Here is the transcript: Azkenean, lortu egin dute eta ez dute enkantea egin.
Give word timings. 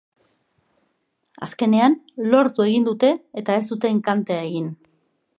Azkenean, 1.47 1.97
lortu 2.31 2.65
egin 2.69 2.87
dute 2.87 3.11
eta 3.43 3.57
ez 3.61 3.65
dute 3.73 3.91
enkantea 3.97 4.39
egin. 4.47 4.73